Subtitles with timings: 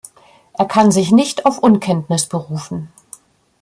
[0.53, 2.91] Er kann sich nicht auf Unkenntnis berufen.